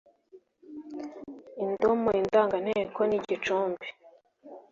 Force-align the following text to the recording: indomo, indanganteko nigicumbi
indomo, 1.63 2.09
indanganteko 2.21 2.99
nigicumbi 3.07 3.87